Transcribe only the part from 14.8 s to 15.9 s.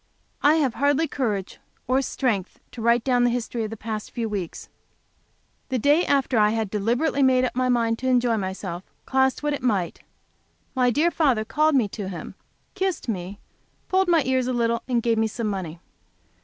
and gave me some money.